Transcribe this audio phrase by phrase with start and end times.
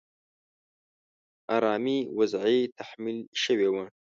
[1.55, 3.85] آرامي وضعې تحمیل شوې وه.